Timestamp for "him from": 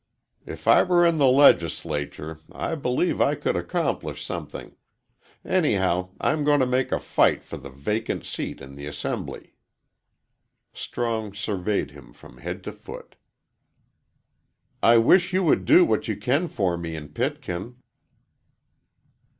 11.91-12.39